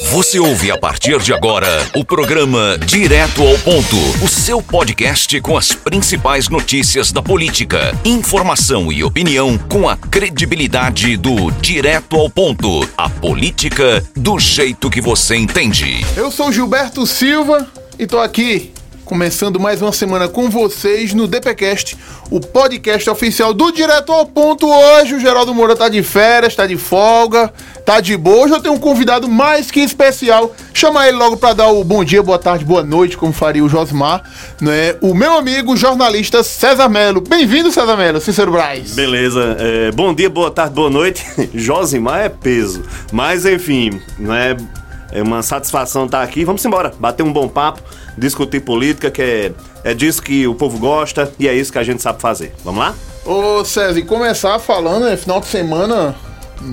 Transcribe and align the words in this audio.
Você 0.00 0.38
ouve 0.38 0.70
a 0.70 0.78
partir 0.78 1.18
de 1.20 1.32
agora 1.32 1.68
o 1.94 2.04
programa 2.04 2.78
Direto 2.78 3.42
ao 3.42 3.58
Ponto, 3.58 3.96
o 4.22 4.28
seu 4.28 4.62
podcast 4.62 5.40
com 5.40 5.56
as 5.56 5.72
principais 5.72 6.48
notícias 6.48 7.12
da 7.12 7.22
política, 7.22 7.96
informação 8.04 8.90
e 8.90 9.04
opinião 9.04 9.58
com 9.58 9.88
a 9.88 9.96
credibilidade 9.96 11.16
do 11.16 11.50
Direto 11.50 12.16
ao 12.16 12.30
Ponto, 12.30 12.88
a 12.96 13.08
política 13.08 14.02
do 14.16 14.38
jeito 14.38 14.88
que 14.88 15.00
você 15.00 15.36
entende. 15.36 16.04
Eu 16.16 16.30
sou 16.30 16.52
Gilberto 16.52 17.06
Silva 17.06 17.66
e 17.98 18.06
tô 18.06 18.18
aqui 18.18 18.72
começando 19.12 19.60
mais 19.60 19.82
uma 19.82 19.92
semana 19.92 20.26
com 20.26 20.48
vocês 20.48 21.12
no 21.12 21.26
DPcast, 21.26 21.98
o 22.30 22.40
podcast 22.40 23.10
oficial 23.10 23.52
do 23.52 23.70
Direto 23.70 24.10
ao 24.10 24.24
Ponto. 24.24 24.66
Hoje 24.66 25.16
o 25.16 25.20
Geraldo 25.20 25.54
Moura 25.54 25.76
tá 25.76 25.90
de 25.90 26.02
férias, 26.02 26.56
tá 26.56 26.66
de 26.66 26.78
folga, 26.78 27.52
tá 27.84 28.00
de 28.00 28.16
boa. 28.16 28.46
Hoje 28.46 28.54
eu 28.54 28.60
tenho 28.60 28.74
um 28.74 28.78
convidado 28.78 29.28
mais 29.28 29.70
que 29.70 29.80
especial. 29.80 30.56
Chama 30.72 31.06
ele 31.06 31.18
logo 31.18 31.36
para 31.36 31.52
dar 31.52 31.68
o 31.68 31.84
bom 31.84 32.02
dia, 32.02 32.22
boa 32.22 32.38
tarde, 32.38 32.64
boa 32.64 32.82
noite, 32.82 33.18
como 33.18 33.34
faria 33.34 33.62
o 33.62 33.68
Josmar, 33.68 34.22
né? 34.58 34.96
O 35.02 35.12
meu 35.12 35.36
amigo 35.36 35.76
jornalista 35.76 36.42
César 36.42 36.88
Melo. 36.88 37.20
Bem-vindo, 37.20 37.70
César 37.70 37.98
Melo, 37.98 38.18
Cícero 38.18 38.50
Braz. 38.50 38.92
Beleza. 38.92 39.58
É, 39.58 39.92
bom 39.92 40.14
dia, 40.14 40.30
boa 40.30 40.50
tarde, 40.50 40.74
boa 40.74 40.88
noite. 40.88 41.22
Josimar 41.52 42.22
é 42.22 42.28
peso. 42.30 42.82
Mas 43.12 43.44
enfim, 43.44 44.00
né? 44.18 44.56
É 44.78 44.81
uma 45.20 45.42
satisfação 45.42 46.06
estar 46.06 46.22
aqui. 46.22 46.44
Vamos 46.44 46.64
embora, 46.64 46.92
bater 46.98 47.22
um 47.22 47.32
bom 47.32 47.48
papo 47.48 47.82
discutir 48.16 48.60
política, 48.60 49.10
que 49.10 49.22
é, 49.22 49.52
é 49.84 49.94
disso 49.94 50.22
que 50.22 50.46
o 50.46 50.54
povo 50.54 50.78
gosta 50.78 51.32
e 51.38 51.48
é 51.48 51.54
isso 51.54 51.72
que 51.72 51.78
a 51.78 51.82
gente 51.82 52.02
sabe 52.02 52.20
fazer. 52.20 52.54
Vamos 52.64 52.80
lá? 52.80 52.94
Ô 53.24 53.64
César, 53.64 53.98
e 53.98 54.02
começar 54.02 54.58
falando, 54.58 55.04
né, 55.04 55.16
final 55.16 55.40
de 55.40 55.46
semana 55.46 56.14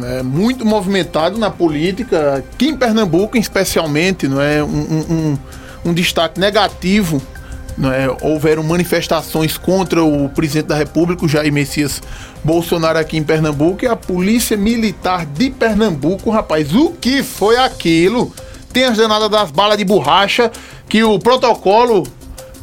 é, 0.04 0.24
muito 0.24 0.66
movimentado 0.66 1.38
na 1.38 1.50
política, 1.50 2.36
aqui 2.36 2.70
em 2.70 2.78
Pernambuco 2.78 3.38
especialmente, 3.38 4.28
não 4.28 4.42
é 4.42 4.64
um, 4.64 4.68
um, 4.68 5.38
um, 5.86 5.94
destaque 5.94 6.40
negativo. 6.40 7.22
Não 7.80 7.92
é? 7.92 8.14
Houveram 8.22 8.62
manifestações 8.62 9.58
contra 9.58 10.04
o 10.04 10.28
presidente 10.28 10.68
da 10.68 10.76
República, 10.76 11.26
Jair 11.30 11.52
Messias 11.52 12.02
Bolsonaro, 12.44 13.00
aqui 13.00 13.18
em 13.18 13.24
Pernambuco, 13.24 13.86
e 13.86 13.88
a 13.88 13.96
Polícia 13.96 14.58
Militar 14.58 15.26
de 15.26 15.50
Pernambuco, 15.50 16.30
rapaz, 16.30 16.76
o 16.76 16.92
que 16.92 17.24
foi 17.24 17.56
aquilo? 17.56 18.34
Tem 18.74 18.84
as 18.84 18.98
danadas 18.98 19.30
das 19.30 19.50
balas 19.50 19.78
de 19.78 19.86
borracha 19.86 20.52
que 20.90 21.04
o 21.04 21.18
protocolo 21.18 22.06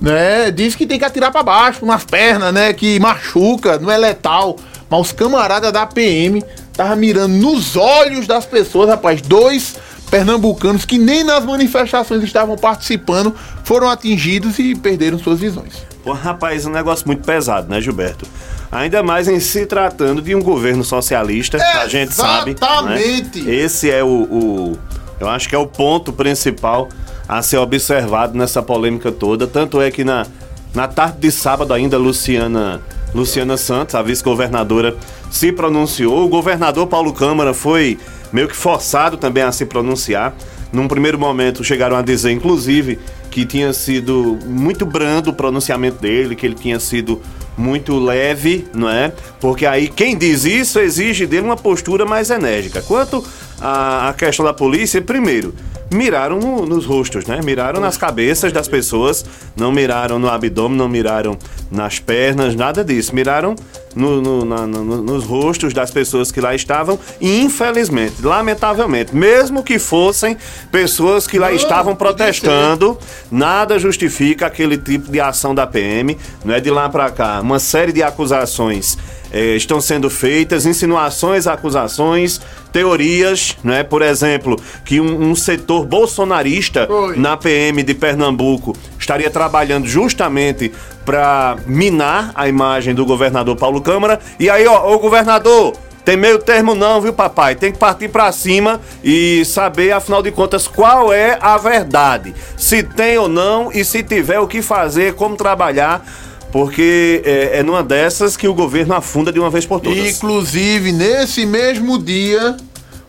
né, 0.01 0.51
diz 0.51 0.75
que 0.75 0.87
tem 0.87 0.99
que 0.99 1.05
atirar 1.05 1.33
para 1.33 1.43
baixo, 1.43 1.87
nas 1.87 2.05
pernas, 2.05 2.53
né, 2.53 2.75
que 2.75 3.01
machuca, 3.01 3.79
não 3.79 3.91
é 3.91 3.97
letal. 3.97 4.57
Mas 4.89 5.01
os 5.01 5.13
camaradas 5.13 5.73
da 5.73 5.87
PM 5.87 6.45
estavam 6.71 6.97
mirando 6.97 7.35
nos 7.35 7.75
olhos 7.75 8.27
das 8.27 8.45
pessoas, 8.45 8.91
rapaz, 8.91 9.23
dois 9.23 9.77
pernambucanos 10.11 10.85
que 10.85 10.99
nem 10.99 11.25
nas 11.25 11.45
manifestações 11.45 12.23
estavam 12.23 12.57
participando 12.57 13.35
foram 13.65 13.89
atingidos 13.91 14.59
e 14.59 14.75
perderam 14.75 15.19
suas 15.19 15.41
visões. 15.41 15.75
Pô, 16.03 16.13
rapaz, 16.13 16.65
um 16.65 16.71
negócio 16.71 17.07
muito 17.07 17.25
pesado, 17.25 17.69
né, 17.69 17.81
Gilberto? 17.81 18.27
Ainda 18.71 19.03
mais 19.03 19.29
em 19.29 19.41
se 19.41 19.67
tratando 19.67 20.21
de 20.21 20.35
um 20.35 20.43
governo 20.43 20.85
socialista, 20.85 21.59
a 21.59 21.89
gente 21.89 22.15
sabe. 22.15 22.53
Exatamente. 22.53 23.43
Né? 23.43 23.55
Esse 23.55 23.91
é 23.91 24.03
o, 24.03 24.09
o, 24.09 24.79
Eu 25.19 25.29
acho 25.29 25.49
que 25.49 25.55
é 25.55 25.59
o 25.59 25.67
ponto 25.67 26.13
principal 26.13 26.89
a 27.29 27.43
ser 27.43 27.59
observado 27.59 28.37
nessa 28.37 28.63
polêmica 28.63 29.11
toda. 29.11 29.47
Tanto 29.47 29.81
é 29.81 29.91
que 29.91 30.05
na, 30.05 30.27
na 30.75 30.87
tarde 30.87 31.19
de 31.19 31.31
sábado 31.31 31.73
ainda, 31.73 31.97
Luciana, 31.97 32.81
Luciana 33.15 33.57
Santos, 33.57 33.95
a 33.95 34.03
vice-governadora, 34.03 34.97
se 35.31 35.51
pronunciou. 35.51 36.25
O 36.25 36.29
governador 36.29 36.87
Paulo 36.87 37.13
Câmara 37.13 37.55
foi 37.55 37.99
meio 38.33 38.49
que 38.49 38.57
forçado 38.57 39.17
também 39.17 39.43
a 39.43 39.53
se 39.53 39.67
pronunciar. 39.67 40.35
Num 40.73 40.89
primeiro 40.89 41.19
momento 41.19 41.63
chegaram 41.63 41.97
a 41.97 42.03
dizer, 42.03 42.33
inclusive, 42.33 42.99
que 43.31 43.45
tinha 43.45 43.73
sido 43.73 44.39
muito 44.47 44.85
brando 44.85 45.31
o 45.31 45.33
pronunciamento 45.33 46.01
dele, 46.01 46.35
que 46.35 46.45
ele 46.45 46.55
tinha 46.55 46.81
sido 46.81 47.21
muito 47.57 47.99
leve, 47.99 48.67
não 48.75 48.89
é? 48.89 49.13
Porque 49.41 49.65
aí 49.65 49.89
quem 49.89 50.17
diz 50.17 50.45
isso 50.45 50.79
exige 50.79 51.27
dele 51.27 51.47
uma 51.47 51.57
postura 51.57 52.05
mais 52.05 52.31
enérgica. 52.31 52.83
Quanto 52.83 53.25
à 53.61 54.15
questão 54.17 54.45
da 54.45 54.53
polícia, 54.53 55.01
primeiro, 55.01 55.55
miraram 55.93 56.39
no, 56.39 56.67
nos 56.67 56.85
rostos, 56.85 57.25
né? 57.27 57.41
Miraram 57.43 57.81
nas 57.81 57.97
cabeças 57.97 58.53
das 58.53 58.69
pessoas, 58.69 59.25
não 59.57 59.73
miraram 59.73 60.19
no 60.19 60.29
abdômen, 60.29 60.77
não 60.77 60.89
miraram 60.89 61.39
nas 61.71 61.99
pernas, 61.99 62.55
nada 62.55 62.85
disso. 62.85 63.15
Miraram 63.15 63.55
no, 63.97 64.21
no, 64.21 64.45
na, 64.45 64.67
no, 64.67 65.03
nos 65.03 65.25
rostos 65.25 65.73
das 65.73 65.91
pessoas 65.91 66.31
que 66.31 66.41
lá 66.41 66.55
estavam 66.55 66.99
e, 67.21 67.41
infelizmente, 67.41 68.23
lamentavelmente, 68.23 69.17
mesmo 69.17 69.63
que 69.63 69.79
fossem 69.79 70.37
pessoas 70.71 71.27
que 71.27 71.39
lá 71.39 71.51
estavam 71.53 71.97
protestando, 71.97 72.99
nada 73.31 73.79
justifica 73.79 74.47
aquele 74.47 74.77
tipo 74.77 75.11
de 75.11 75.19
ação 75.19 75.55
da 75.55 75.67
PM. 75.67 76.17
Não 76.45 76.55
é 76.55 76.61
de 76.61 76.71
lá 76.71 76.89
para 76.89 77.11
cá. 77.11 77.41
Uma 77.41 77.59
série 77.59 77.93
de 77.93 78.03
acusações 78.03 78.99
é, 79.33 79.57
estão 79.57 79.81
sendo 79.81 80.09
feitas, 80.09 80.67
insinuações, 80.67 81.47
acusações, 81.47 82.41
teorias, 82.73 83.57
né? 83.65 83.83
Por 83.83 84.03
exemplo, 84.03 84.61
que 84.85 85.01
um, 85.01 85.31
um 85.31 85.35
setor 85.35 85.85
bolsonarista 85.85 86.91
Oi. 86.91 87.17
na 87.17 87.37
PM 87.37 87.83
de 87.83 87.95
Pernambuco 87.95 88.77
estaria 88.99 89.31
trabalhando 89.31 89.87
justamente 89.87 90.73
para 91.07 91.57
minar 91.67 92.33
a 92.35 92.49
imagem 92.49 92.95
do 92.95 93.07
governador 93.07 93.57
Paulo 93.57 93.81
Câmara. 93.81 94.21
E 94.39 94.51
aí, 94.51 94.67
ó, 94.67 94.93
o 94.93 94.99
governador, 94.99 95.75
tem 96.05 96.17
meio 96.17 96.39
termo 96.39 96.75
não, 96.75 97.01
viu, 97.01 97.13
papai? 97.13 97.55
Tem 97.55 97.73
que 97.73 97.79
partir 97.79 98.09
para 98.09 98.31
cima 98.33 98.81
e 99.03 99.45
saber, 99.45 99.93
afinal 99.93 100.23
de 100.23 100.33
contas, 100.33 100.69
qual 100.69 101.13
é 101.13 101.39
a 101.41 101.57
verdade. 101.57 102.35
Se 102.57 102.83
tem 102.83 103.17
ou 103.17 103.29
não 103.29 103.71
e 103.73 103.85
se 103.85 104.03
tiver 104.03 104.41
o 104.41 104.49
que 104.49 104.61
fazer, 104.61 105.15
como 105.15 105.37
trabalhar 105.37 106.05
porque 106.53 107.23
é, 107.25 107.59
é 107.59 107.63
numa 107.63 107.83
dessas 107.83 108.37
que 108.37 108.49
o 108.49 108.55
governo 108.55 108.95
afunda 108.95 109.31
de 109.31 109.39
uma 109.39 109.51
vez 109.51 109.67
por 109.67 109.81
todas. 109.81 109.99
Inclusive, 109.99 110.91
nesse 110.91 111.45
mesmo 111.45 111.99
dia, 111.99 112.57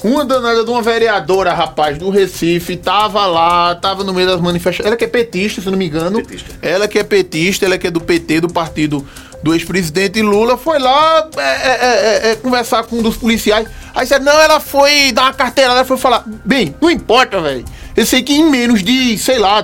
uma 0.03 0.23
danada 0.23 0.63
de 0.63 0.69
uma 0.69 0.81
vereadora, 0.81 1.53
rapaz, 1.53 1.97
do 1.97 2.09
Recife, 2.09 2.77
tava 2.77 3.25
lá, 3.25 3.73
tava 3.75 4.03
no 4.03 4.13
meio 4.13 4.27
das 4.27 4.39
manifestações. 4.39 4.87
Ela 4.87 4.95
que 4.95 5.05
é 5.05 5.07
petista, 5.07 5.61
se 5.61 5.69
não 5.69 5.77
me 5.77 5.87
engano. 5.87 6.23
Petista. 6.23 6.55
Ela 6.61 6.87
que 6.87 6.99
é 6.99 7.03
petista, 7.03 7.65
ela 7.65 7.77
que 7.77 7.87
é 7.87 7.91
do 7.91 7.99
PT, 7.99 8.41
do 8.41 8.49
partido 8.49 9.05
do 9.41 9.53
ex-presidente 9.53 10.21
Lula, 10.21 10.57
foi 10.57 10.79
lá 10.79 11.27
é, 11.37 11.41
é, 11.41 12.27
é, 12.29 12.31
é 12.31 12.35
conversar 12.35 12.83
com 12.83 12.97
um 12.97 13.01
dos 13.01 13.17
policiais. 13.17 13.67
Aí 13.93 14.05
disse, 14.05 14.19
não, 14.19 14.39
ela 14.39 14.59
foi 14.59 15.11
dar 15.11 15.23
uma 15.23 15.33
carteirada, 15.33 15.79
ela 15.79 15.85
foi 15.85 15.97
falar. 15.97 16.23
Bem, 16.45 16.75
não 16.81 16.89
importa, 16.89 17.41
velho. 17.41 17.65
Eu 17.95 18.05
sei 18.05 18.21
que 18.21 18.33
em 18.33 18.49
menos 18.49 18.83
de, 18.83 19.17
sei 19.17 19.39
lá, 19.39 19.63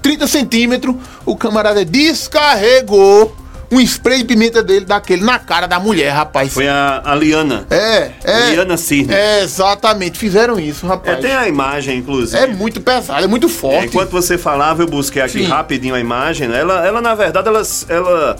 30 0.00 0.26
centímetros, 0.26 0.96
o 1.24 1.36
camarada 1.36 1.84
descarregou 1.84 3.36
um 3.72 3.80
spray 3.80 4.18
de 4.18 4.24
pimenta 4.24 4.62
dele 4.62 4.84
daquele 4.84 5.24
na 5.24 5.38
cara 5.38 5.66
da 5.66 5.80
mulher, 5.80 6.10
rapaz. 6.10 6.52
Foi 6.52 6.68
a, 6.68 7.00
a 7.02 7.14
Liana. 7.14 7.66
É, 7.70 8.10
é. 8.22 8.50
Liana 8.50 8.76
Cirne. 8.76 9.14
É, 9.14 9.42
exatamente. 9.42 10.18
Fizeram 10.18 10.60
isso, 10.60 10.86
rapaz. 10.86 11.18
É, 11.18 11.20
tem 11.22 11.32
a 11.34 11.48
imagem, 11.48 11.98
inclusive. 11.98 12.36
É 12.36 12.46
muito 12.46 12.82
pesado, 12.82 13.24
é 13.24 13.26
muito 13.26 13.48
forte. 13.48 13.78
É, 13.78 13.84
enquanto 13.86 14.10
você 14.10 14.36
falava, 14.36 14.82
eu 14.82 14.86
busquei 14.86 15.22
aqui 15.22 15.38
Sim. 15.38 15.46
rapidinho 15.46 15.94
a 15.94 16.00
imagem. 16.00 16.52
Ela, 16.52 16.86
ela 16.86 17.00
na 17.00 17.14
verdade, 17.14 17.48
ela, 17.48 17.62
ela 17.88 18.36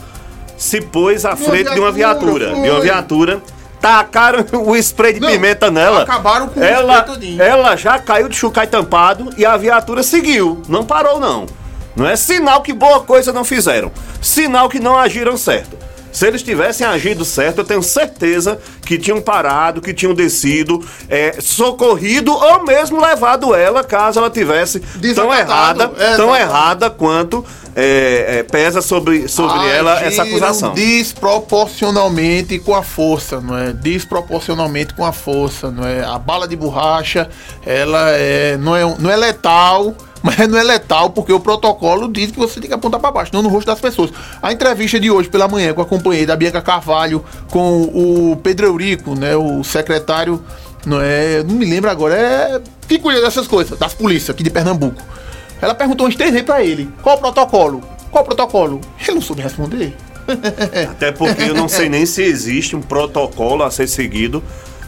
se 0.59 0.83
pôs 0.83 1.25
à 1.25 1.35
frente 1.35 1.63
viatura, 1.63 1.75
de 1.75 1.81
uma 1.81 1.93
viatura. 1.93 2.51
Foi. 2.51 2.63
De 2.63 2.71
uma 2.71 2.81
viatura 2.81 3.43
tacaram 3.81 4.45
o 4.67 4.77
spray 4.77 5.15
de 5.15 5.21
não, 5.21 5.31
pimenta 5.31 5.71
nela. 5.71 6.03
Acabaram 6.03 6.49
com 6.49 6.63
ela, 6.63 6.93
o 6.93 6.99
spray 6.99 7.15
todinho. 7.15 7.43
Ela 7.43 7.75
já 7.75 7.99
caiu 7.99 8.29
de 8.29 8.37
chucai 8.37 8.67
tampado 8.67 9.31
e 9.39 9.47
a 9.47 9.57
viatura 9.57 10.03
seguiu. 10.03 10.63
Não 10.69 10.85
parou, 10.85 11.19
não. 11.19 11.47
Não 11.95 12.07
é 12.07 12.17
sinal 12.17 12.63
que 12.63 12.73
boa 12.73 13.01
coisa 13.01 13.33
não 13.33 13.45
fizeram. 13.45 13.93
Sinal 14.21 14.69
que 14.69 14.81
não 14.81 14.97
agiram 14.97 15.37
certo. 15.37 15.77
Se 16.13 16.27
eles 16.27 16.43
tivessem 16.43 16.87
agido 16.87 17.25
certo, 17.25 17.59
eu 17.59 17.65
tenho 17.65 17.83
certeza 17.83 18.59
que 18.85 18.99
tinham 18.99 19.21
parado, 19.21 19.81
que 19.81 19.95
tinham 19.95 20.15
descido, 20.15 20.87
é, 21.09 21.39
socorrido 21.41 22.31
ou 22.31 22.65
mesmo 22.65 23.01
levado 23.01 23.55
ela, 23.55 23.83
caso 23.83 24.19
ela 24.19 24.29
tivesse 24.29 24.81
tão 25.15 25.33
errada, 25.33 25.91
é, 25.99 26.17
tão 26.17 26.37
errada 26.37 26.91
quanto 26.91 27.43
é, 27.75 28.41
é, 28.41 28.43
pesa 28.43 28.83
sobre, 28.83 29.27
sobre 29.27 29.67
ela 29.71 30.03
essa 30.03 30.23
acusação. 30.23 30.75
Desproporcionalmente 30.75 32.59
com 32.59 32.75
a 32.75 32.83
força, 32.83 33.41
não 33.41 33.57
é? 33.57 33.73
Desproporcionalmente 33.73 34.93
com 34.93 35.07
a 35.07 35.13
força, 35.13 35.71
não 35.71 35.89
é? 35.89 36.05
A 36.05 36.19
bala 36.19 36.47
de 36.47 36.57
borracha, 36.57 37.31
ela 37.65 38.11
é, 38.11 38.59
não, 38.59 38.77
é, 38.77 38.83
não 38.99 39.11
é 39.11 39.17
letal 39.17 39.95
mas 40.23 40.49
não 40.49 40.59
é 40.59 40.63
letal 40.63 41.11
porque 41.11 41.33
o 41.33 41.41
protocolo 41.41 42.11
diz 42.11 42.31
que 42.31 42.39
você 42.39 42.61
tem 42.61 42.69
que 42.69 42.75
apontar 42.75 43.01
para 43.01 43.11
baixo, 43.11 43.31
não 43.35 43.43
no 43.43 43.49
rosto 43.49 43.67
das 43.67 43.81
pessoas. 43.81 44.11
A 44.41 44.53
entrevista 44.53 44.99
de 45.01 45.11
hoje 45.11 45.29
pela 45.29 45.49
manhã 45.49 45.75
com 45.75 45.83
a 45.83 45.87
companheira 45.87 46.29
da 46.29 46.37
Bianca 46.37 46.63
Carvalho, 46.63 47.25
com 47.51 47.83
o 47.83 48.37
Pedro 48.43 48.67
Eurico, 48.67 49.19
né, 49.19 49.37
o 49.37 49.63
secretário, 49.65 50.43
não 50.87 51.01
é, 51.01 51.43
não 51.43 51.55
me 51.55 51.65
lembro 51.65 51.91
agora, 51.91 52.15
é 52.15 52.61
que 52.87 52.99
cuida 52.99 53.21
dessas 53.21 53.47
coisas, 53.47 53.79
das 53.79 53.95
polícias 53.95 54.31
aqui 54.31 54.43
de 54.43 54.51
Pernambuco. 54.51 55.03
Ela 55.61 55.75
perguntou 55.75 56.07
uns 56.07 56.17
três 56.17 56.33
vezes 56.33 56.47
para 56.47 56.63
ele: 56.63 56.89
qual 57.03 57.17
o 57.17 57.21
protocolo? 57.21 57.83
Qual 58.11 58.25
o 58.25 58.27
protocolo? 58.27 58.81
Ele 59.01 59.15
não 59.15 59.23
soube 59.23 59.43
responder. 59.43 59.97
Até 60.91 61.13
porque 61.13 61.43
eu 61.43 61.55
não 61.55 61.69
sei 61.69 61.89
nem 61.89 62.05
se 62.05 62.23
existe 62.23 62.77
um 62.77 62.83
protocolo 62.83 63.63
a 63.63 63.71
ser 63.71 63.89
seguido 63.89 64.43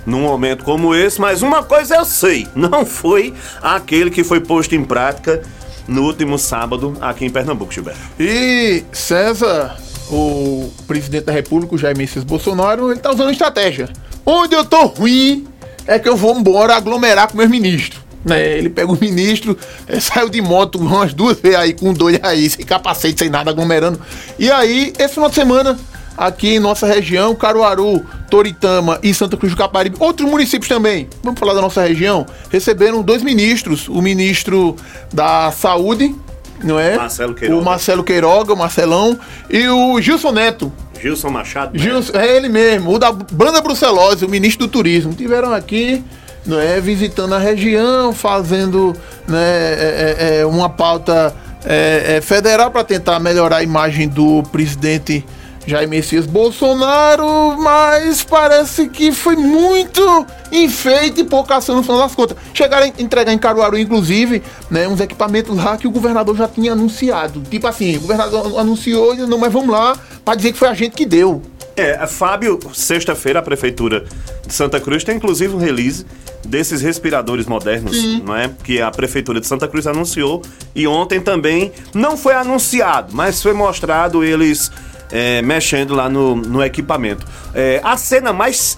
num 0.07 0.23
momento 0.23 0.65
como 0.65 0.95
esse, 0.95 1.21
mas 1.21 1.43
uma 1.43 1.63
coisa 1.63 1.97
eu 1.97 2.05
sei, 2.05 2.47
não 2.55 2.85
foi 2.85 3.35
aquele 3.63 4.11
que 4.11 4.25
foi 4.25 4.41
posto 4.41 4.75
em 4.75 4.85
prática 4.85 5.43
no 5.87 6.03
último 6.03 6.39
sábado 6.39 6.97
aqui 7.01 7.25
em 7.27 7.31
Pernambuco, 7.31 7.73
Gilberto. 7.73 8.01
E 8.19 8.83
César, 8.93 9.77
o 10.11 10.73
presidente 10.87 11.25
da 11.25 11.33
República, 11.33 11.75
o 11.75 11.79
Jair 11.79 11.97
Messias 11.97 12.25
Bolsonaro, 12.25 12.91
ele 12.91 13.01
tá 13.01 13.11
usando 13.11 13.31
estratégia. 13.31 13.89
Onde 14.25 14.55
eu 14.55 14.65
tô 14.65 14.87
ruim 14.87 15.47
é 15.87 15.99
que 15.99 16.09
eu 16.09 16.17
vou 16.17 16.37
embora 16.37 16.75
aglomerar 16.75 17.31
com 17.31 17.37
meus 17.37 17.51
ministros. 17.51 18.03
Né? 18.25 18.57
Ele 18.57 18.71
pega 18.71 18.91
o 18.91 18.99
ministro, 18.99 19.57
é, 19.87 20.01
saiu 20.01 20.31
de 20.31 20.41
moto 20.41 20.79
umas 20.79 21.13
duas 21.13 21.39
vezes 21.39 21.59
aí, 21.59 21.75
com 21.75 21.93
dois 21.93 22.19
aí, 22.23 22.49
sem 22.49 22.65
capacete, 22.65 23.19
sem 23.19 23.29
nada, 23.29 23.51
aglomerando. 23.51 24.01
E 24.39 24.51
aí, 24.51 24.93
esse 24.99 25.15
final 25.15 25.29
de 25.29 25.35
semana, 25.35 25.79
aqui 26.17 26.55
em 26.55 26.59
nossa 26.59 26.87
região, 26.87 27.35
Caruaru, 27.35 28.05
Toritama 28.31 28.99
e 29.03 29.13
Santa 29.13 29.37
Cruz 29.37 29.53
do 29.53 29.57
Caparibe, 29.57 29.97
outros 29.99 30.29
municípios 30.29 30.69
também, 30.69 31.09
vamos 31.23 31.39
falar 31.39 31.55
da 31.55 31.61
nossa 31.61 31.83
região, 31.83 32.27
receberam 32.51 33.03
dois 33.03 33.23
ministros, 33.23 33.89
o 33.89 34.01
ministro 34.01 34.77
da 35.13 35.51
Saúde, 35.51 36.15
não 36.63 36.79
é? 36.79 36.97
Marcelo 36.97 37.35
Queiroga. 37.35 37.61
O 37.61 37.65
Marcelo 37.65 38.05
Queiroga, 38.05 38.53
o 38.53 38.57
Marcelão, 38.57 39.19
e 39.51 39.69
o 39.69 40.01
Gilson 40.01 40.33
Neto. 40.33 40.73
Gilson 41.01 41.29
Machado. 41.29 41.75
né? 41.75 41.79
Gilson, 41.79 42.17
é 42.17 42.37
ele 42.37 42.49
mesmo, 42.49 42.95
o 42.95 42.99
da 42.99 43.13
banda 43.13 43.61
Brucelose, 43.61 44.25
o 44.25 44.29
ministro 44.29 44.67
do 44.67 44.71
Turismo. 44.71 45.13
Tiveram 45.13 45.53
aqui, 45.53 46.03
não 46.47 46.59
é, 46.59 46.81
visitando 46.81 47.35
a 47.35 47.39
região, 47.39 48.13
fazendo 48.13 48.95
né, 49.29 49.39
é, 49.39 50.17
é, 50.19 50.41
é, 50.41 50.47
uma 50.47 50.71
pauta 50.71 51.35
é, 51.65 52.17
é, 52.17 52.21
federal 52.21 52.71
para 52.71 52.85
tentar 52.85 53.19
melhorar 53.19 53.59
a 53.59 53.63
imagem 53.63 54.09
do 54.09 54.43
presidente 54.45 55.25
Jair 55.67 55.89
Messias 55.89 56.27
Bolsonaro, 56.27 57.57
mas 57.59 58.23
parece 58.23 58.89
que 58.89 59.13
foi 59.13 59.35
muito 59.37 60.27
enfeite 60.53 61.23
e 61.23 61.25
pouca 61.25 61.57
ação 61.57 61.77
no 61.77 61.83
final 61.83 61.99
das 61.99 62.15
contas. 62.15 62.37
Chegaram 62.53 62.87
a 62.87 63.03
entregar 63.03 63.33
em 63.33 63.39
Caruaru, 63.39 63.79
inclusive, 63.79 64.43
né, 64.71 64.87
uns 64.87 65.01
equipamentos 65.01 65.57
lá 65.57 65.77
que 65.77 65.87
o 65.87 65.91
governador 65.91 66.37
já 66.37 66.47
tinha 66.47 66.73
anunciado. 66.73 67.41
Tipo 67.51 67.67
assim, 67.67 67.97
o 67.97 68.01
governador 68.01 68.59
anunciou 68.59 69.13
e 69.15 69.17
disse, 69.17 69.29
não, 69.29 69.39
mas 69.39 69.53
vamos 69.53 69.71
lá, 69.71 69.97
para 70.25 70.35
dizer 70.35 70.53
que 70.53 70.59
foi 70.59 70.69
a 70.69 70.75
gente 70.75 70.95
que 70.95 71.07
deu. 71.07 71.43
É, 71.77 71.95
a 71.97 72.07
Fábio, 72.07 72.61
sexta-feira, 72.73 73.41
a 73.41 73.43
Prefeitura 73.43 74.05
de 74.47 74.55
Santa 74.55 74.79
Cruz 74.79 75.03
tem 75.03 75.17
inclusive 75.17 75.55
um 75.55 75.59
release 75.59 76.07
desses 76.47 76.81
respiradores 76.81 77.47
modernos, 77.47 78.21
não 78.23 78.37
é? 78.37 78.49
Que 78.63 78.81
a 78.81 78.91
Prefeitura 78.91 79.41
de 79.41 79.47
Santa 79.47 79.67
Cruz 79.67 79.87
anunciou 79.87 80.43
e 80.75 80.87
ontem 80.87 81.21
também 81.21 81.73
não 81.93 82.17
foi 82.17 82.35
anunciado, 82.35 83.13
mas 83.13 83.43
foi 83.43 83.55
mostrado 83.55 84.23
eles 84.23 84.71
é, 85.15 85.41
mexendo 85.41 85.95
lá 85.95 86.09
no, 86.09 86.35
no 86.35 86.61
equipamento. 86.63 87.25
É, 87.55 87.81
a 87.85 87.97
cena 87.97 88.33
mais 88.33 88.77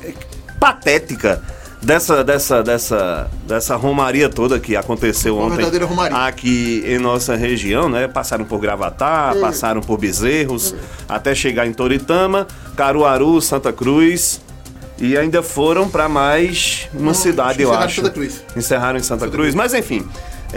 patética 0.60 1.42
dessa, 1.82 2.22
dessa, 2.22 2.62
dessa, 2.62 3.30
dessa 3.46 3.74
romaria 3.76 4.28
toda 4.28 4.60
que 4.60 4.76
aconteceu 4.76 5.38
Uma 5.38 5.46
ontem 5.54 5.64
aqui 6.12 6.82
em 6.86 6.98
nossa 6.98 7.34
região, 7.34 7.88
né? 7.88 8.06
Passaram 8.06 8.44
por 8.44 8.60
Gravatá, 8.60 9.32
Hum. 9.34 9.40
passaram 9.40 9.80
por 9.80 9.98
Bezerros, 9.98 10.74
até 11.08 11.34
chegar 11.34 11.66
em 11.66 11.72
Toritama, 11.72 12.46
Caruaru, 12.76 13.40
Santa 13.40 13.72
Cruz. 13.72 14.40
E 14.98 15.16
ainda 15.16 15.42
foram 15.42 15.88
para 15.90 16.08
mais 16.08 16.88
uma 16.94 17.06
Não, 17.06 17.14
cidade, 17.14 17.60
eu 17.60 17.68
encerraram 17.68 17.82
em 17.82 17.86
acho. 17.86 18.00
Santa 18.00 18.10
Cruz. 18.10 18.44
Encerraram 18.56 18.98
em 18.98 19.02
Santa, 19.02 19.28
Cruz. 19.28 19.54
Mas 19.54 19.74
enfim, 19.74 20.06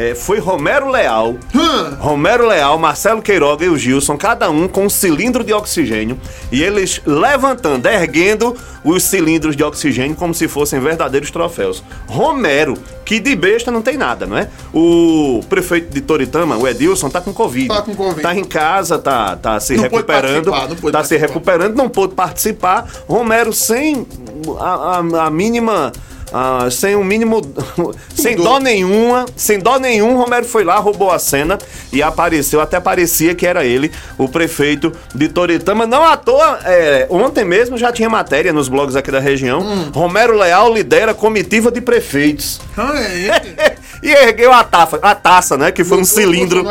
é, 0.01 0.16
foi 0.16 0.40
Romero 0.40 0.90
Leal, 0.90 1.36
Hum. 1.54 1.96
Romero 2.00 2.48
Leal, 2.48 2.78
Marcelo 2.80 3.22
Queiroga 3.22 3.66
e 3.66 3.69
o 3.69 3.78
Gilson, 3.78 4.18
cada 4.18 4.50
um 4.50 4.68
com 4.68 4.86
um 4.86 4.90
cilindro 4.90 5.44
de 5.44 5.51
oxigênio, 5.51 6.18
e 6.51 6.63
eles 6.63 7.01
levantando, 7.06 7.86
erguendo 7.88 8.56
os 8.84 9.04
cilindros 9.04 9.56
de 9.57 9.63
oxigênio 9.63 10.16
como 10.16 10.34
se 10.34 10.48
fossem 10.48 10.80
verdadeiros 10.80 11.30
troféus. 11.31 11.84
Romero, 12.07 12.75
que 13.04 13.19
de 13.19 13.36
besta 13.36 13.69
não 13.72 13.81
tem 13.81 13.98
nada, 13.98 14.25
não 14.25 14.38
é? 14.38 14.48
O 14.74 15.42
prefeito 15.50 15.92
de 15.94 16.00
Toritama, 16.00 16.56
o 16.57 16.66
Edilson, 16.68 17.10
tá 17.10 17.19
com 17.19 17.34
Covid. 17.34 17.68
Tá 17.68 17.81
com 17.81 17.94
Covid. 17.94 18.22
Tá 18.22 18.34
em 18.36 18.44
casa, 18.46 18.98
tá, 19.00 19.36
tá 19.36 19.60
se 19.60 19.74
Não 19.74 19.84
pôde 19.84 19.96
recuperando. 19.96 20.46
participar, 20.51 20.69
não 20.69 20.75
pôde 20.78 20.92
tá 20.94 21.04
se 21.04 21.10
participar. 21.10 21.28
recuperando, 21.28 21.75
não 21.75 21.90
pôde 21.90 22.13
participar. 22.16 22.88
Romero 23.07 23.51
sem 23.51 24.06
a, 24.60 25.00
a- 25.00 25.25
a 25.25 25.30
mínima. 25.30 25.92
Ah, 26.33 26.67
sem 26.71 26.95
o 26.95 27.03
mínimo. 27.03 27.41
sem 28.13 28.35
dó 28.35 28.59
nenhuma. 28.59 29.25
Sem 29.35 29.59
dó 29.59 29.79
nenhum, 29.79 30.17
Romero 30.17 30.45
foi 30.45 30.63
lá, 30.63 30.77
roubou 30.77 31.11
a 31.11 31.19
cena 31.19 31.57
e 31.91 32.01
apareceu. 32.01 32.61
Até 32.61 32.79
parecia 32.79 33.35
que 33.35 33.45
era 33.45 33.65
ele, 33.65 33.91
o 34.17 34.27
prefeito 34.27 34.91
de 35.13 35.27
Toritama. 35.27 35.85
Não 35.85 36.03
à 36.03 36.17
toa, 36.17 36.59
é, 36.65 37.07
ontem 37.09 37.43
mesmo 37.43 37.77
já 37.77 37.91
tinha 37.91 38.09
matéria 38.09 38.53
nos 38.53 38.67
blogs 38.67 38.95
aqui 38.95 39.11
da 39.11 39.19
região. 39.19 39.61
Hum. 39.61 39.91
Romero 39.93 40.37
Leal 40.37 40.73
lidera 40.73 41.13
comitiva 41.13 41.71
de 41.71 41.81
prefeitos. 41.81 42.59
Ah, 42.77 42.93
é. 43.57 43.69
E 44.01 44.10
ergueu 44.12 44.54
a, 44.54 44.63
taça, 44.63 44.98
a 45.01 45.13
taça, 45.13 45.57
né? 45.57 45.72
Que 45.72 45.84
foi 45.84 45.98
um 46.00 46.06
cilindro. 46.06 46.63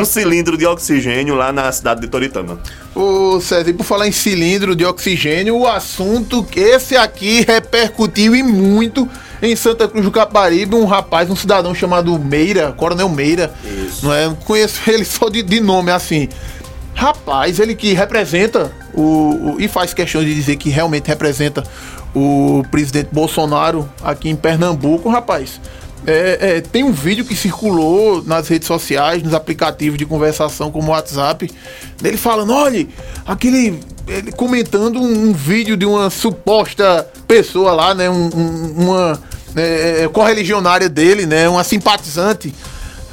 Um 0.00 0.04
cilindro 0.04 0.56
de 0.56 0.66
oxigênio 0.66 1.34
lá 1.34 1.52
na 1.52 1.70
cidade 1.72 2.00
de 2.00 2.06
Toritama. 2.08 2.60
Ô 2.94 3.40
César, 3.40 3.70
e 3.70 3.72
por 3.72 3.84
falar 3.84 4.06
em 4.06 4.12
cilindro 4.12 4.76
de 4.76 4.84
oxigênio, 4.84 5.56
o 5.56 5.66
assunto 5.66 6.44
que 6.44 6.60
esse 6.60 6.96
aqui 6.96 7.44
repercutiu 7.46 8.36
e 8.36 8.42
muito 8.42 9.08
em 9.42 9.56
Santa 9.56 9.88
Cruz 9.88 10.04
do 10.04 10.10
Caparibe, 10.12 10.74
um 10.76 10.84
rapaz, 10.84 11.28
um 11.30 11.34
cidadão 11.34 11.74
chamado 11.74 12.16
Meira, 12.18 12.72
Coronel 12.72 13.08
Meira, 13.08 13.52
Isso. 13.64 14.04
não 14.06 14.12
é? 14.14 14.32
Conheço 14.44 14.80
ele 14.88 15.04
só 15.04 15.28
de, 15.28 15.42
de 15.42 15.60
nome 15.60 15.90
assim. 15.90 16.28
Rapaz, 16.94 17.58
ele 17.58 17.74
que 17.74 17.94
representa 17.94 18.70
o, 18.92 19.54
o- 19.54 19.56
e 19.58 19.66
faz 19.66 19.94
questão 19.94 20.22
de 20.22 20.34
dizer 20.34 20.56
que 20.56 20.68
realmente 20.68 21.06
representa 21.08 21.62
o 22.14 22.62
presidente 22.70 23.08
Bolsonaro 23.12 23.88
aqui 24.02 24.28
em 24.28 24.36
Pernambuco, 24.36 25.08
rapaz. 25.08 25.60
É, 26.06 26.56
é, 26.56 26.60
tem 26.60 26.82
um 26.82 26.92
vídeo 26.92 27.24
que 27.24 27.36
circulou 27.36 28.22
nas 28.24 28.48
redes 28.48 28.66
sociais, 28.66 29.22
nos 29.22 29.34
aplicativos 29.34 29.98
de 29.98 30.06
conversação 30.06 30.70
como 30.70 30.88
o 30.88 30.90
WhatsApp, 30.90 31.50
dele 32.00 32.16
falando, 32.16 32.52
olha, 32.52 32.86
aquele. 33.26 33.78
Ele 34.08 34.32
comentando 34.32 35.00
um, 35.00 35.28
um 35.28 35.32
vídeo 35.32 35.76
de 35.76 35.86
uma 35.86 36.10
suposta 36.10 37.06
pessoa 37.28 37.72
lá, 37.72 37.94
né? 37.94 38.10
um- 38.10 38.30
um- 38.34 38.74
uma 38.78 39.20
é, 39.54 40.02
é, 40.04 40.08
correligionária 40.08 40.88
dele, 40.88 41.26
né? 41.26 41.48
Uma 41.48 41.62
simpatizante 41.62 42.52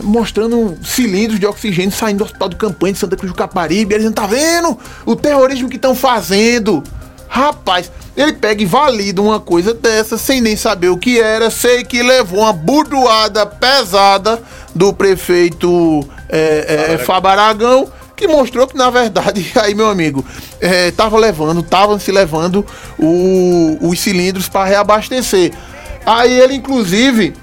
mostrando 0.02 0.78
cilindros 0.84 1.40
de 1.40 1.46
oxigênio 1.46 1.92
saindo 1.92 2.20
do 2.20 2.24
hospital 2.24 2.50
de 2.50 2.56
campanha 2.56 2.94
de 2.94 3.00
Santa 3.00 3.16
Cruz 3.18 3.32
do 3.32 3.36
Caparibe. 3.38 3.94
Eles 3.94 4.06
não 4.06 4.12
tá 4.14 4.26
vendo 4.28 4.78
o 5.06 5.16
terrorismo 5.16 5.70
que 5.70 5.76
estão 5.76 5.94
fazendo. 5.96 6.84
Rapaz, 7.28 7.92
ele 8.16 8.34
pega 8.34 8.64
e 8.64 8.66
valida 8.66 9.22
uma 9.22 9.40
coisa 9.40 9.74
dessa 9.74 10.18
sem 10.18 10.42
nem 10.42 10.56
saber 10.56 10.90
o 10.90 10.98
que 10.98 11.20
era. 11.20 11.50
Sei 11.50 11.84
que 11.84 12.02
levou 12.02 12.40
uma 12.40 12.54
burdoada 12.54 13.46
pesada 13.46 14.42
do 14.74 14.94
prefeito 14.94 16.08
é, 16.30 16.94
é, 16.94 16.98
Fábio 16.98 17.30
Aragão, 17.30 17.88
que 18.16 18.28
mostrou 18.28 18.66
que, 18.68 18.76
na 18.78 18.90
verdade, 18.90 19.46
aí, 19.62 19.76
meu 19.76 19.90
amigo, 19.90 20.26
é, 20.60 20.90
tava 20.92 21.18
levando, 21.20 21.60
estavam 21.60 22.00
se 22.00 22.12
levando 22.12 22.66
o- 22.98 23.78
os 23.82 24.00
cilindros 24.00 24.48
para 24.50 24.66
reabastecer. 24.66 25.52
Aí 26.06 26.40
ele, 26.40 26.56
inclusive, 26.56 27.34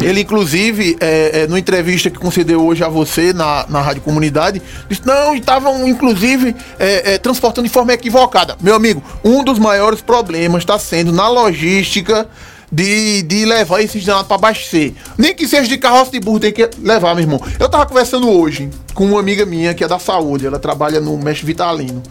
ele, 0.00 0.20
inclusive, 0.20 0.96
é, 1.00 1.40
é, 1.40 1.46
numa 1.46 1.58
entrevista 1.58 2.08
que 2.08 2.18
concedeu 2.18 2.64
hoje 2.64 2.84
a 2.84 2.88
você 2.88 3.32
na, 3.32 3.66
na 3.68 3.80
Rádio 3.80 4.02
Comunidade, 4.02 4.62
disse: 4.88 5.02
não, 5.04 5.34
estavam, 5.34 5.88
inclusive, 5.88 6.54
é, 6.78 7.14
é, 7.14 7.18
transportando 7.18 7.66
de 7.66 7.72
forma 7.72 7.92
equivocada. 7.92 8.56
Meu 8.60 8.74
amigo, 8.74 9.02
um 9.24 9.42
dos 9.42 9.58
maiores 9.58 10.00
problemas 10.00 10.62
está 10.62 10.78
sendo 10.78 11.12
na 11.12 11.28
logística 11.28 12.28
de, 12.70 13.22
de 13.22 13.44
levar 13.44 13.80
esses 13.80 14.04
danados 14.04 14.28
para 14.28 14.36
abastecer. 14.36 14.92
Nem 15.16 15.34
que 15.34 15.48
seja 15.48 15.66
de 15.66 15.78
carroça 15.78 16.12
de 16.12 16.20
burro, 16.20 16.38
tem 16.38 16.52
que 16.52 16.68
levar, 16.80 17.14
meu 17.14 17.24
irmão. 17.24 17.40
Eu 17.58 17.68
tava 17.68 17.86
conversando 17.86 18.30
hoje 18.30 18.70
com 18.94 19.06
uma 19.06 19.20
amiga 19.20 19.44
minha 19.44 19.74
que 19.74 19.82
é 19.82 19.88
da 19.88 19.98
saúde, 19.98 20.46
ela 20.46 20.58
trabalha 20.58 21.00
no 21.00 21.16
Mestre 21.18 21.46
Vitalino. 21.46 22.02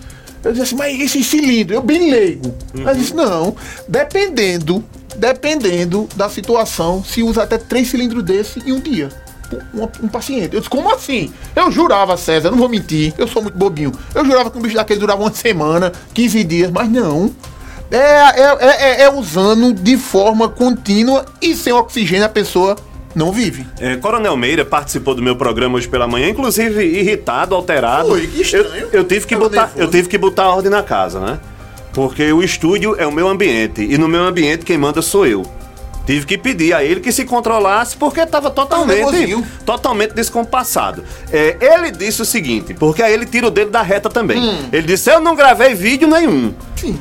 Eu 0.44 0.52
disse 0.52 0.64
assim, 0.64 0.76
mas 0.76 1.00
esse 1.00 1.24
cilindro, 1.24 1.76
eu 1.76 1.82
bem 1.82 2.12
leigo. 2.12 2.54
Ela 2.78 2.94
disse, 2.94 3.14
não, 3.14 3.56
dependendo, 3.88 4.84
dependendo 5.18 6.08
da 6.16 6.30
situação, 6.30 7.04
se 7.04 7.22
usa 7.24 7.44
até 7.44 7.58
três 7.58 7.90
cilindros 7.90 8.24
desse 8.24 8.60
em 8.66 8.72
um 8.72 8.80
dia. 8.80 9.10
Um, 9.74 9.84
um- 10.06 10.08
paciente. 10.10 10.54
Eu 10.54 10.60
disse, 10.60 10.70
como 10.70 10.94
assim? 10.94 11.32
Eu 11.56 11.72
jurava, 11.72 12.18
César, 12.18 12.52
não 12.52 12.58
vou 12.58 12.68
mentir, 12.68 13.14
eu 13.18 13.28
sou 13.28 13.42
muito 13.42 13.58
bobinho. 13.58 13.94
Eu 14.14 14.26
jurava 14.26 14.52
que 14.52 14.58
um 14.58 14.62
bicho 14.62 14.76
daquele 14.76 15.00
durava 15.00 15.22
uma 15.22 15.34
semana, 15.34 15.92
15 16.14 16.44
dias, 16.44 16.70
mas 16.70 16.90
não. 16.90 17.34
É, 17.90 17.96
é, 17.98 18.42
é, 18.60 18.68
é- 18.70 19.02
é 19.04 19.10
usando 19.14 19.74
de 19.74 19.96
forma 19.98 20.50
contínua 20.50 21.26
e 21.42 21.56
sem 21.56 21.72
oxigênio 21.72 22.26
a 22.26 22.30
pessoa 22.30 22.76
não 23.16 23.32
vive. 23.32 23.66
É, 23.80 23.96
Coronel 23.96 24.36
Meira 24.36 24.66
participou 24.66 25.16
do 25.16 25.24
meu 25.24 25.38
programa 25.38 25.78
hoje 25.78 25.88
pela 25.88 26.06
manhã, 26.06 26.28
inclusive 26.28 26.84
irritado, 26.84 27.56
alterado. 27.56 28.10
Foi, 28.10 28.28
que 28.28 28.42
estranho. 28.42 28.68
Eu, 28.92 29.00
eu 29.00 29.04
tive 29.06 29.26
que 29.26 29.34
Tava 29.36 29.48
botar, 29.50 29.62
nervoso. 29.68 29.82
eu 29.82 29.90
tive 29.90 30.10
que 30.10 30.18
botar 30.18 30.50
ordem 30.50 30.70
na 30.70 30.84
casa, 30.84 31.22
né? 31.22 31.40
Porque 31.98 32.32
o 32.32 32.44
estúdio 32.44 32.96
é 32.96 33.08
o 33.08 33.12
meu 33.12 33.28
ambiente 33.28 33.82
e 33.82 33.98
no 33.98 34.08
meu 34.08 34.22
ambiente 34.22 34.64
quem 34.64 34.78
manda 34.78 35.02
sou 35.02 35.26
eu. 35.26 35.44
Tive 36.06 36.28
que 36.28 36.38
pedir 36.38 36.72
a 36.72 36.84
ele 36.84 37.00
que 37.02 37.12
se 37.12 37.26
controlasse 37.26 37.98
porque 37.98 38.20
estava 38.20 38.52
totalmente, 38.52 38.98
nervosinho. 38.98 39.44
totalmente 39.66 40.14
descompassado. 40.14 41.04
É, 41.32 41.58
ele 41.60 41.90
disse 41.90 42.22
o 42.22 42.26
seguinte, 42.26 42.76
porque 42.76 43.02
aí 43.02 43.12
ele 43.12 43.26
tira 43.26 43.48
o 43.48 43.50
dedo 43.50 43.72
da 43.72 43.82
reta 43.82 44.12
também. 44.12 44.38
Hum. 44.38 44.70
Ele 44.72 44.86
disse: 44.86 45.12
Eu 45.12 45.20
não 45.20 45.36
gravei 45.36 45.74
vídeo 45.74 46.08
nenhum. 46.08 46.54
Sim. 46.76 47.00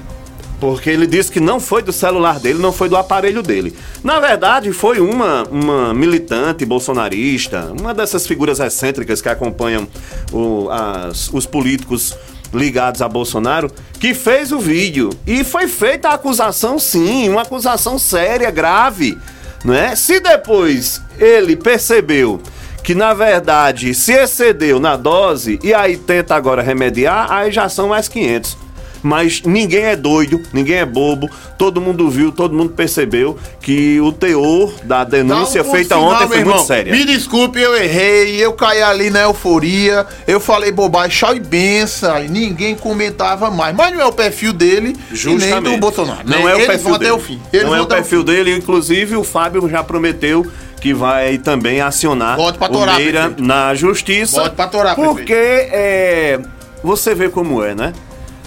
Porque 0.59 0.88
ele 0.88 1.07
disse 1.07 1.31
que 1.31 1.41
não 1.41 1.61
foi 1.61 1.83
do 1.83 1.93
celular 1.93 2.41
dele, 2.41 2.59
não 2.59 2.73
foi 2.73 2.88
do 2.88 2.97
aparelho 2.97 3.43
dele. 3.43 3.76
Na 4.03 4.19
verdade, 4.19 4.73
foi 4.73 4.99
uma, 4.99 5.45
uma 5.50 5.93
militante 5.93 6.65
bolsonarista, 6.65 7.71
uma 7.79 7.93
dessas 7.93 8.26
figuras 8.26 8.61
excêntricas 8.61 9.21
que 9.21 9.29
acompanham 9.29 9.87
o, 10.33 10.71
as, 10.71 11.29
os 11.35 11.45
políticos 11.45 12.17
ligados 12.53 13.03
a 13.03 13.09
Bolsonaro, 13.09 13.71
que 13.99 14.15
fez 14.15 14.53
o 14.53 14.59
vídeo. 14.59 15.11
E 15.26 15.45
foi 15.45 15.69
feita 15.69 16.09
a 16.09 16.15
acusação, 16.15 16.79
sim, 16.79 17.29
uma 17.29 17.43
acusação 17.43 17.99
séria, 17.99 18.50
grave. 18.50 19.19
Né? 19.65 19.97
Se 19.97 20.21
depois 20.21 21.00
ele 21.19 21.57
percebeu 21.57 22.41
que 22.83 22.95
na 22.95 23.12
verdade 23.12 23.93
se 23.95 24.12
excedeu 24.12 24.79
na 24.79 24.97
dose 24.97 25.59
e 25.62 25.75
aí 25.75 25.97
tenta 25.97 26.37
agora 26.37 26.62
remediar, 26.62 27.33
aí 27.33 27.50
já 27.50 27.69
são 27.69 27.88
mais 27.88 28.07
500 28.07 28.65
mas 29.06 29.42
ninguém 29.42 29.84
é 29.84 29.94
doido, 29.94 30.42
ninguém 30.52 30.78
é 30.78 30.84
bobo. 30.84 31.30
Todo 31.56 31.80
mundo 31.80 32.10
viu, 32.10 32.32
todo 32.32 32.52
mundo 32.52 32.72
percebeu 32.72 33.38
que 33.60 34.00
o 34.00 34.10
teor 34.10 34.75
da 34.82 35.04
denúncia 35.04 35.62
um 35.62 35.70
feita 35.70 35.94
final, 35.94 36.12
ontem 36.12 36.26
foi 36.26 36.38
irmão, 36.38 36.56
muito 36.56 36.66
séria. 36.66 36.92
Me 36.92 37.04
desculpe, 37.04 37.60
eu 37.60 37.76
errei, 37.76 38.44
eu 38.44 38.52
caí 38.52 38.82
ali 38.82 39.08
na 39.08 39.20
euforia, 39.20 40.04
eu 40.26 40.40
falei 40.40 40.72
bobagem, 40.72 41.12
chau 41.12 41.36
e 41.36 41.40
benção, 41.40 42.18
ninguém 42.25 42.75
comentava 42.75 43.48
mais. 43.48 43.76
Mas 43.76 43.94
não 43.94 44.00
é 44.00 44.06
o 44.06 44.12
perfil 44.12 44.52
dele 44.52 44.96
Justamente. 45.12 45.44
e 45.46 45.60
nem 45.60 45.75
do 45.75 45.78
Bolsonaro. 45.78 46.28
Não 46.28 46.44
né? 46.44 46.52
é 46.52 46.56
o 46.56 46.66
perfil 46.66 46.98
dele. 46.98 47.10
até 47.10 47.12
o 47.12 47.18
fim. 47.20 47.40
Eles 47.52 47.66
não 47.66 47.76
é 47.76 47.80
o 47.80 47.86
perfil 47.86 48.25
dele, 48.25 48.56
inclusive 48.56 49.14
o 49.14 49.22
Fábio 49.22 49.68
já 49.68 49.84
prometeu 49.84 50.44
que 50.80 50.92
vai 50.92 51.38
também 51.38 51.80
acionar 51.80 52.36
o 52.38 52.96
Meira 52.96 53.32
na 53.38 53.72
justiça. 53.75 54.40
Volte 54.40 54.56
pra 54.56 54.66
torar, 54.66 54.96
porque 54.96 55.32
é, 55.32 56.40
você 56.82 57.14
vê 57.14 57.28
como 57.28 57.62
é, 57.62 57.75
né? 57.75 57.92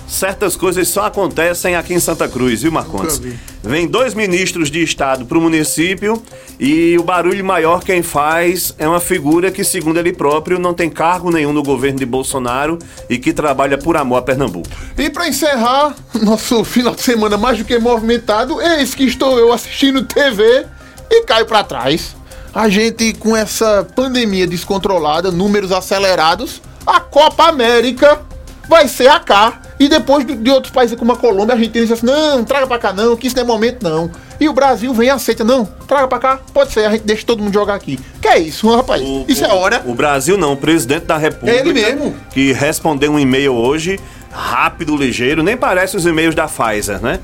Certas 0.09 0.55
coisas 0.55 0.87
só 0.87 1.05
acontecem 1.05 1.75
aqui 1.75 1.93
em 1.93 1.99
Santa 1.99 2.27
Cruz, 2.27 2.63
viu, 2.63 2.71
Marcondes? 2.71 3.21
Vem 3.61 3.87
dois 3.87 4.13
ministros 4.13 4.71
de 4.71 4.81
Estado 4.81 5.25
para 5.25 5.37
o 5.37 5.41
município 5.41 6.21
e 6.59 6.97
o 6.97 7.03
barulho 7.03 7.45
maior 7.45 7.83
quem 7.83 8.01
faz 8.01 8.73
é 8.79 8.87
uma 8.87 8.99
figura 8.99 9.51
que, 9.51 9.63
segundo 9.63 9.99
ele 9.99 10.11
próprio, 10.11 10.57
não 10.57 10.73
tem 10.73 10.89
cargo 10.89 11.31
nenhum 11.31 11.53
no 11.53 11.61
governo 11.61 11.99
de 11.99 12.05
Bolsonaro 12.05 12.79
e 13.07 13.19
que 13.19 13.31
trabalha 13.31 13.77
por 13.77 13.95
amor 13.95 14.17
a 14.17 14.21
Pernambuco. 14.21 14.67
E 14.97 15.09
para 15.09 15.27
encerrar 15.27 15.95
nosso 16.21 16.63
final 16.63 16.95
de 16.95 17.01
semana 17.01 17.37
mais 17.37 17.59
do 17.59 17.65
que 17.65 17.77
movimentado, 17.77 18.59
eis 18.61 18.95
que 18.95 19.03
estou 19.03 19.37
eu 19.37 19.53
assistindo 19.53 20.03
TV 20.03 20.65
e 21.11 21.23
caio 21.23 21.45
para 21.45 21.63
trás. 21.63 22.15
A 22.53 22.67
gente 22.67 23.13
com 23.13 23.37
essa 23.37 23.87
pandemia 23.95 24.47
descontrolada, 24.47 25.31
números 25.31 25.71
acelerados, 25.71 26.61
a 26.85 26.99
Copa 26.99 27.43
América 27.43 28.21
vai 28.67 28.87
ser 28.87 29.07
a 29.07 29.19
cá 29.19 29.61
e 29.79 29.88
depois 29.88 30.25
de, 30.25 30.51
outros 30.51 30.74
países 30.74 30.98
como 31.00 31.13
a 31.13 31.15
Colômbia, 31.15 31.53
a 31.53 31.57
Argentina 31.57 31.86
diz 31.86 31.91
assim: 31.93 32.05
não, 32.05 32.43
traga 32.43 32.67
pra 32.67 32.77
cá 32.77 32.91
não, 32.91 33.15
que 33.15 33.27
isso 33.27 33.36
não 33.38 33.43
é 33.43 33.45
momento 33.45 33.81
não. 33.81 34.12
E 34.38 34.50
o 34.50 34.53
Brasil 34.53 34.93
vem 34.93 35.07
e 35.07 35.09
aceita: 35.09 35.43
não, 35.43 35.63
traga 35.63 36.05
pra 36.07 36.19
cá, 36.19 36.39
pode 36.53 36.74
ser, 36.74 36.86
a 36.86 36.91
gente 36.91 37.03
deixa 37.03 37.25
todo 37.25 37.41
mundo 37.41 37.53
jogar 37.53 37.75
aqui. 37.75 37.98
Que 38.21 38.27
é 38.27 38.39
isso, 38.39 38.69
rapaz? 38.75 39.01
O, 39.01 39.24
isso 39.27 39.45
é 39.45 39.48
o, 39.48 39.51
é 39.51 39.53
hora. 39.53 39.81
O 39.86 39.95
Brasil 39.95 40.38
não, 40.38 40.51
o 40.51 40.57
presidente 40.57 41.05
da 41.05 41.17
República. 41.17 41.55
É 41.55 41.62
ele 41.62 41.71
mesmo. 41.71 42.13
Que 42.31 42.51
respondeu 42.51 43.13
um 43.13 43.19
e-mail 43.19 43.53
hoje, 43.53 43.98
rápido, 44.29 44.98
ligeiro, 44.98 45.41
nem 45.41 45.55
parece 45.55 45.95
os 45.95 46.05
e-mails 46.05 46.36
da 46.36 46.48
Pfizer, 46.48 47.01
né? 47.01 47.19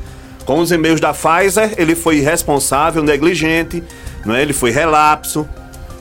Com 0.45 0.59
os 0.59 0.71
e-mails 0.71 1.01
da 1.01 1.13
Pfizer, 1.13 1.73
ele 1.77 1.93
foi 1.93 2.17
irresponsável, 2.17 3.03
negligente, 3.03 3.83
é? 4.27 4.41
ele 4.41 4.53
foi 4.53 4.71
relapso, 4.71 5.47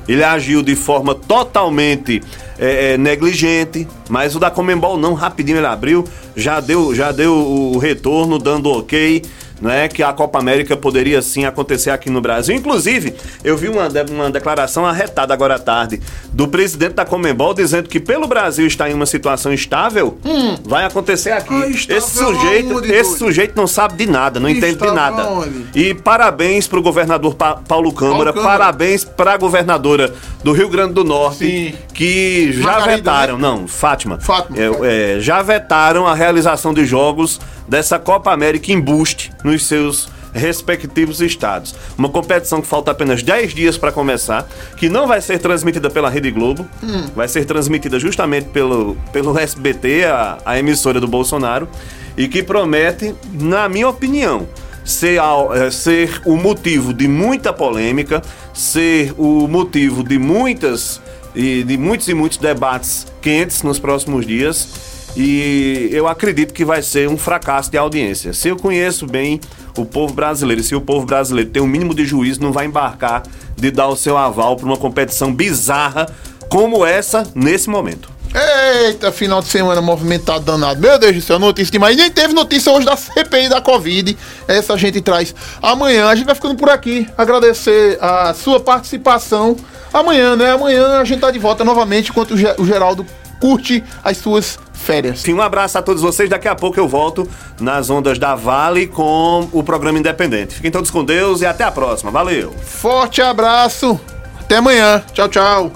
ele 0.08 0.22
agiu 0.22 0.62
de 0.62 0.74
forma 0.74 1.14
totalmente 1.14 2.22
é, 2.58 2.92
é, 2.92 2.98
negligente, 2.98 3.86
mas 4.08 4.34
o 4.34 4.38
da 4.38 4.50
Comembol 4.50 4.96
não, 4.96 5.14
rapidinho 5.14 5.58
ele 5.58 5.66
abriu, 5.66 6.04
já 6.36 6.60
deu, 6.60 6.94
já 6.94 7.10
deu 7.12 7.34
o 7.34 7.78
retorno, 7.78 8.38
dando 8.38 8.70
ok 8.70 9.22
né, 9.60 9.88
que 9.88 10.02
a 10.02 10.12
Copa 10.12 10.38
América 10.38 10.76
poderia 10.76 11.22
sim 11.22 11.44
acontecer 11.44 11.90
aqui 11.90 12.10
no 12.10 12.20
Brasil. 12.20 12.54
Inclusive, 12.54 13.14
eu 13.42 13.56
vi 13.56 13.68
uma, 13.68 13.88
uma 14.10 14.30
declaração 14.30 14.84
arretada 14.84 15.32
agora 15.32 15.56
à 15.56 15.58
tarde 15.58 16.00
do 16.32 16.48
presidente 16.48 16.94
da 16.94 17.04
Comembol 17.04 17.54
dizendo 17.54 17.88
que 17.88 18.00
pelo 18.00 18.26
Brasil 18.26 18.66
estar 18.66 18.90
em 18.90 18.94
uma 18.94 19.06
situação 19.06 19.52
estável, 19.52 20.18
hum. 20.24 20.56
vai 20.64 20.84
acontecer 20.84 21.30
aqui. 21.30 21.54
Ah, 21.54 21.68
esse 21.68 22.10
sujeito, 22.10 22.84
esse 22.84 23.18
sujeito 23.18 23.56
não 23.56 23.66
sabe 23.66 23.96
de 23.96 24.10
nada, 24.10 24.40
não 24.40 24.48
entende 24.48 24.76
de 24.76 24.90
nada. 24.90 25.28
Onde? 25.28 25.66
E 25.74 25.94
parabéns 25.94 26.66
para 26.66 26.78
o 26.78 26.82
governador 26.82 27.34
pa 27.34 27.54
Paulo 27.56 27.92
Câmara, 27.92 28.32
Paulo 28.32 28.48
parabéns 28.48 29.04
para 29.04 29.34
a 29.34 29.36
governadora 29.36 30.12
do 30.42 30.52
Rio 30.52 30.68
Grande 30.68 30.94
do 30.94 31.04
Norte 31.04 31.38
sim. 31.38 31.74
que 31.92 32.52
já 32.52 32.62
Margarida, 32.62 32.96
vetaram, 32.96 33.34
né? 33.36 33.42
não, 33.42 33.68
Fátima, 33.68 34.18
Fátima. 34.18 34.58
É, 34.58 35.16
é, 35.16 35.20
já 35.20 35.42
vetaram 35.42 36.06
a 36.06 36.14
realização 36.14 36.74
de 36.74 36.84
jogos 36.84 37.40
dessa 37.68 37.98
Copa 37.98 38.32
América 38.32 38.72
embuste 38.72 39.32
nos 39.42 39.66
seus 39.66 40.08
respectivos 40.34 41.20
estados. 41.20 41.74
Uma 41.96 42.08
competição 42.08 42.60
que 42.60 42.66
falta 42.66 42.90
apenas 42.90 43.22
10 43.22 43.54
dias 43.54 43.78
para 43.78 43.92
começar, 43.92 44.46
que 44.76 44.88
não 44.88 45.06
vai 45.06 45.20
ser 45.20 45.38
transmitida 45.38 45.88
pela 45.88 46.10
Rede 46.10 46.30
Globo, 46.30 46.66
hum. 46.82 47.06
vai 47.14 47.28
ser 47.28 47.44
transmitida 47.44 47.98
justamente 48.00 48.48
pelo, 48.48 48.96
pelo 49.12 49.38
SBT, 49.38 50.04
a, 50.06 50.38
a 50.44 50.58
emissora 50.58 51.00
do 51.00 51.06
Bolsonaro, 51.06 51.68
e 52.16 52.26
que 52.26 52.42
promete, 52.42 53.14
na 53.32 53.68
minha 53.68 53.88
opinião, 53.88 54.48
ser, 54.84 55.20
é, 55.54 55.70
ser 55.70 56.20
o 56.24 56.36
motivo 56.36 56.92
de 56.92 57.06
muita 57.06 57.52
polêmica, 57.52 58.20
ser 58.52 59.14
o 59.16 59.46
motivo 59.46 60.02
de 60.02 60.18
muitas 60.18 61.00
e 61.34 61.64
de 61.64 61.76
muitos 61.76 62.08
e 62.08 62.14
muitos 62.14 62.38
debates 62.38 63.06
quentes 63.20 63.62
nos 63.62 63.78
próximos 63.78 64.24
dias 64.24 64.93
e 65.16 65.88
eu 65.92 66.08
acredito 66.08 66.52
que 66.52 66.64
vai 66.64 66.82
ser 66.82 67.08
um 67.08 67.16
fracasso 67.16 67.70
de 67.70 67.78
audiência. 67.78 68.32
Se 68.32 68.48
eu 68.48 68.56
conheço 68.56 69.06
bem 69.06 69.40
o 69.76 69.84
povo 69.84 70.12
brasileiro, 70.12 70.62
se 70.62 70.74
o 70.74 70.80
povo 70.80 71.06
brasileiro 71.06 71.50
tem 71.50 71.62
o 71.62 71.64
um 71.64 71.68
mínimo 71.68 71.94
de 71.94 72.04
juízo, 72.04 72.42
não 72.42 72.52
vai 72.52 72.66
embarcar 72.66 73.22
de 73.56 73.70
dar 73.70 73.88
o 73.88 73.96
seu 73.96 74.16
aval 74.16 74.56
para 74.56 74.66
uma 74.66 74.76
competição 74.76 75.32
bizarra 75.32 76.06
como 76.48 76.84
essa 76.84 77.24
nesse 77.34 77.70
momento. 77.70 78.14
Eita, 78.34 79.12
final 79.12 79.40
de 79.40 79.46
semana 79.46 79.80
movimentado 79.80 80.44
danado. 80.44 80.80
Meu 80.80 80.98
Deus 80.98 81.14
do 81.14 81.22
céu, 81.22 81.38
notícia 81.38 81.70
demais. 81.70 81.96
Nem 81.96 82.10
teve 82.10 82.34
notícia 82.34 82.72
hoje 82.72 82.84
da 82.84 82.96
CPI 82.96 83.48
da 83.48 83.60
Covid. 83.60 84.18
Essa 84.48 84.74
a 84.74 84.76
gente 84.76 85.00
traz 85.00 85.32
amanhã. 85.62 86.08
A 86.08 86.16
gente 86.16 86.26
vai 86.26 86.34
ficando 86.34 86.56
por 86.56 86.68
aqui. 86.68 87.06
Agradecer 87.16 87.96
a 88.00 88.34
sua 88.34 88.58
participação. 88.58 89.56
Amanhã, 89.92 90.34
né? 90.34 90.50
Amanhã 90.50 90.98
a 90.98 91.04
gente 91.04 91.20
tá 91.20 91.30
de 91.30 91.38
volta 91.38 91.62
novamente 91.62 92.10
enquanto 92.10 92.32
o 92.32 92.66
Geraldo 92.66 93.06
curte 93.40 93.84
as 94.02 94.16
suas 94.16 94.58
férias. 94.84 95.20
Sim, 95.20 95.34
um 95.34 95.42
abraço 95.42 95.78
a 95.78 95.82
todos 95.82 96.02
vocês. 96.02 96.28
Daqui 96.28 96.46
a 96.46 96.54
pouco 96.54 96.78
eu 96.78 96.86
volto 96.86 97.28
nas 97.60 97.90
ondas 97.90 98.18
da 98.18 98.34
Vale 98.34 98.86
com 98.86 99.48
o 99.52 99.62
programa 99.62 99.98
Independente. 99.98 100.54
Fiquem 100.54 100.70
todos 100.70 100.90
com 100.90 101.04
Deus 101.04 101.40
e 101.40 101.46
até 101.46 101.64
a 101.64 101.70
próxima. 101.70 102.10
Valeu. 102.10 102.52
Forte 102.62 103.20
abraço. 103.20 103.98
Até 104.40 104.56
amanhã. 104.56 105.02
Tchau, 105.12 105.28
tchau. 105.28 105.72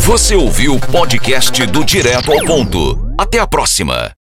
Você 0.00 0.36
ouviu 0.36 0.74
o 0.74 0.80
podcast 0.80 1.66
do 1.66 1.84
Direto 1.84 2.30
ao 2.30 2.44
Ponto. 2.44 3.12
Até 3.18 3.38
a 3.38 3.46
próxima. 3.46 4.15